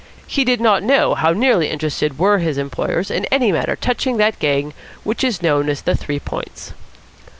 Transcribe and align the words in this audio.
He 0.25 0.43
did 0.43 0.59
not 0.59 0.81
know 0.81 1.13
how 1.13 1.29
nearly 1.31 1.69
interested 1.69 2.17
were 2.17 2.39
his 2.39 2.57
employers 2.57 3.11
in 3.11 3.25
any 3.25 3.51
matter 3.51 3.75
touching 3.75 4.17
that 4.17 4.39
gang 4.39 4.73
which 5.03 5.23
is 5.23 5.43
known 5.43 5.69
as 5.69 5.83
the 5.83 5.93
Three 5.95 6.19
Points. 6.19 6.73